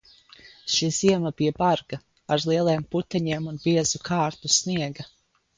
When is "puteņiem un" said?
2.97-3.63